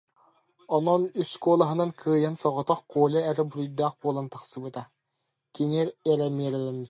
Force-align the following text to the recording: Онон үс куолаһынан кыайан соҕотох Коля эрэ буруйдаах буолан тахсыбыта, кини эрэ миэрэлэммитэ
Онон 0.75 1.03
үс 1.23 1.31
куолаһынан 1.43 1.91
кыайан 2.01 2.35
соҕотох 2.43 2.79
Коля 2.93 3.19
эрэ 3.29 3.43
буруйдаах 3.51 3.93
буолан 4.01 4.27
тахсыбыта, 4.33 4.81
кини 5.55 5.79
эрэ 6.11 6.27
миэрэлэммитэ 6.37 6.79